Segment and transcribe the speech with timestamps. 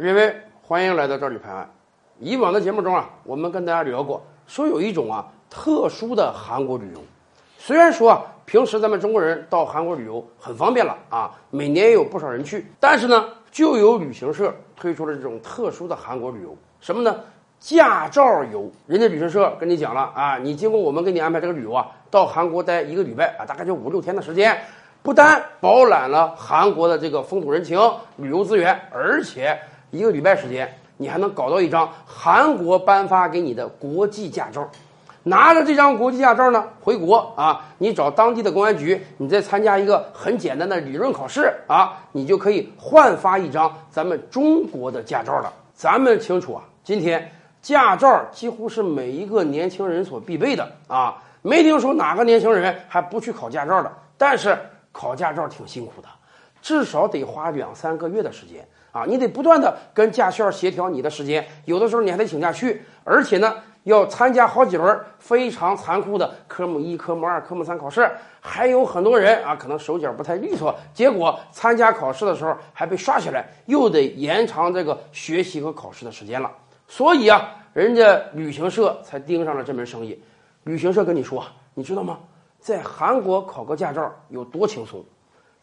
[0.00, 0.32] 各位，
[0.62, 1.68] 欢迎来到这里拍案。
[2.20, 7.02] 以往的节目中啊，我们跟大家聊过，说有一种啊特殊的韩国旅游。
[7.58, 17.18] 虽然说啊，平时咱们中国人到韩国旅游很方便了啊，每年也有不少人去，但是呢，就有旅行社推出了这种特殊的韩国旅游，什么呢？
[17.58, 18.70] 驾照游。
[18.86, 24.56] 人家旅行社跟你讲了啊，你经过我们给你安排这个旅游啊，到韩国待一个礼拜啊，大概就五六天的时间。
[25.02, 27.80] 不但饱览了韩国的这个风土人情、
[28.16, 29.58] 旅游资源，而且
[29.90, 34.68] 一个礼拜时间，你还能搞到一张韩国颁发给你的国际驾照。
[35.22, 45.52] 拿着这张国际驾照呢，回国啊，你找当地的公安局，你再参加一个很简单的理论考试啊，你就可以换发一张咱们中国的驾照了。
[45.74, 53.92] 咱们清楚啊，今天驾照几乎是每一个年轻人所必备的啊，没听说哪个年轻人还不去考驾照的。
[54.16, 54.56] 但是。
[54.90, 56.08] 考驾照挺辛苦的，
[56.60, 59.04] 至少得花两三个月的时间啊！
[59.06, 76.50] 你得不断的跟驾校协调你的时间，有的时候你还得请假去，而且呢，要参加好几轮非常残酷的科目一、科目二、科目三考试，还有很多人啊，可能手脚不太利索，结果参加考试的时候还被刷下来，又得延长这个学习和考试的时间了。
[76.86, 80.20] 所以啊，人家旅行社才盯上了这门生意。
[80.64, 82.18] 旅行社跟你说，你知道吗？
[82.58, 85.04] 在韩国考个驾照有多轻松？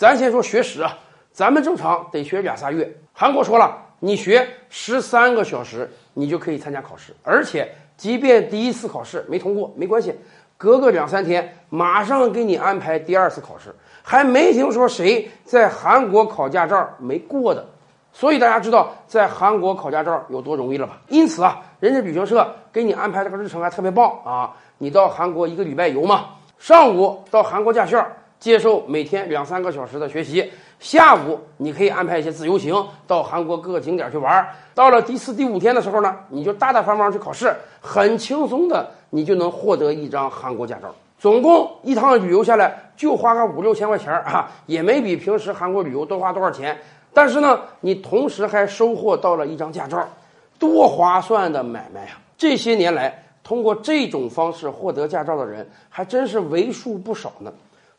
[0.00, 0.96] 咱先说学时啊，
[1.30, 2.90] 咱们正常得学俩仨月。
[3.12, 7.14] 韩国说了，你学十三个小时，你就可以参加考试。
[7.22, 10.14] 而且，即便第一次考试没通过，没关系，
[10.56, 13.74] 隔个两三天，马上给你安排第二次考试。
[14.02, 17.62] 还没听说谁在韩国考驾照没过的。
[18.10, 20.98] 所以大家知道在韩国考驾照有多容易了吧？
[21.08, 24.56] 因此啊，人家旅行社给你安排这个日程还特别棒啊！
[24.78, 26.30] 你到韩国一个礼拜游嘛。
[26.58, 28.06] 上午到韩国驾校
[28.40, 32.74] 接受每天两三个小时的学习，下午你可以安排一些自由行
[33.06, 34.48] 到韩国各个景点去玩。
[34.74, 40.92] 到了第四、第五天的时候呢，你就大大方方去考试，很轻松的你就能获得一张韩国驾照。
[41.18, 46.76] 总共一趟旅游下来就花个五六千块钱啊，也没比平时韩国旅游多花多少钱。
[47.12, 50.08] 但是呢，你同时还收获到了一张驾照，
[50.58, 52.18] 多划算的买卖呀！
[52.38, 53.22] 这些年来。
[53.42, 57.52] 通过这种方式获得驾照的人还真是为数不少呢。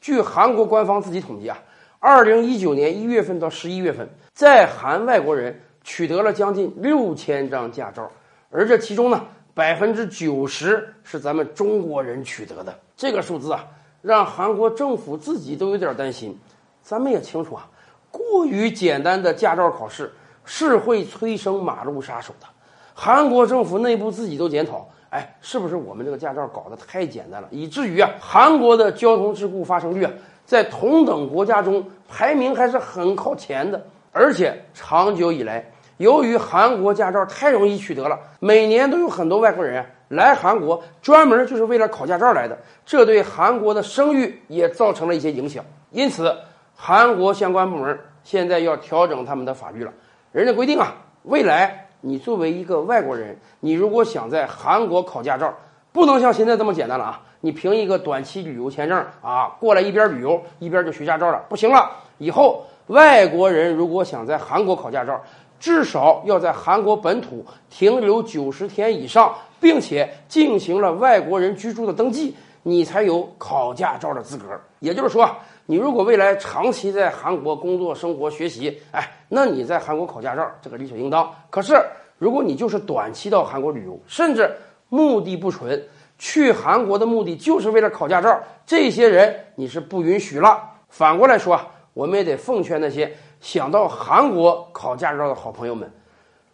[0.00, 1.58] 据韩国官方自己统计啊，
[1.98, 8.10] 二零一九年一月份到十一月份，在韩外国人取得了将近六千张驾照，
[8.50, 12.78] 而这其中呢，百分之九十是咱们中国人取得的。
[12.96, 13.66] 这个数字啊，
[14.00, 16.38] 让韩国政府自己都有点担心。
[16.82, 17.68] 咱们也清楚啊，
[18.10, 20.12] 过于简单的驾照考试
[20.44, 22.46] 是会催生马路杀手的。
[22.94, 24.88] 韩国政府内部自己都检讨。
[25.10, 30.12] 哎，是不是我们这个驾照搞得太简单了，以至于啊，韩国的交通事故发生率啊，
[30.44, 33.82] 在同等国家中排名还是很靠前的。
[34.12, 35.64] 而且长久以来，
[35.96, 45.64] 由于韩国驾照太容易取得了，每年都有很多外国人来韩国，专门就是为了考驾照来的，这对韩国的声誉也造成了一些影响。
[45.90, 46.36] 因此，
[46.74, 49.92] 韩国相关部门现在要调整他们的法律了。
[50.32, 51.87] 人家规定啊，未来。
[52.00, 55.52] 你作为一个外国人，你如果想在韩国考驾照，
[55.92, 57.20] 不能像现在这么简单了啊！
[57.40, 61.90] 你凭一个短期旅游签证啊，过来一边旅游一边就学驾照了，不行了。
[62.18, 65.20] 以后外国人如果想在韩国考驾照，
[65.58, 74.44] 至少要在韩国本土停留九十天以上，并且进行了外国人居住的登记，你才有考驾照的资格。
[74.78, 75.28] 也就是说。
[75.70, 81.30] 你如果未来长期在韩国工作、生活、学习，哎，那你在韩国考驾照，这个理所应当。
[81.50, 81.78] 可是，
[82.16, 84.50] 如果你就是短期到韩国旅游，甚至
[84.88, 85.78] 目的不纯，
[86.16, 90.58] 去韩国的目的就是为了考驾照，这些人你是不允许了。
[90.88, 91.60] 反过来说，
[91.92, 95.92] 我们也得奉劝那些想到韩国考驾照的好朋友们，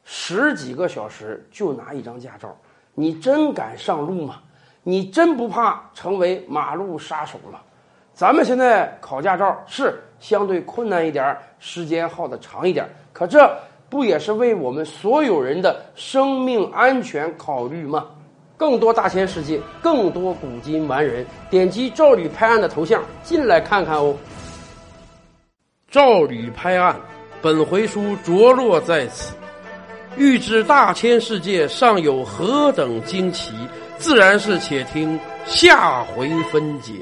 [0.03, 2.53] 十几个小时就拿一张驾照，
[2.95, 4.41] 你真敢上路吗？
[4.83, 7.63] 你真不怕成为马路杀手了？
[8.15, 13.53] 咱们现在考驾照是相对困难一点，时间耗的长一点，可这
[13.91, 18.07] 不也是为我们所有人的生命安全考虑吗？
[18.57, 24.15] 更多大千世界，更多古今完人，点击赵吕拍案的头像进来看看哦。
[25.91, 26.95] 赵吕拍案，
[27.43, 29.35] 本回书着落在此。
[30.17, 33.53] 欲知大千世界尚有何等惊奇，
[33.99, 36.93] 自然是且听下回分解。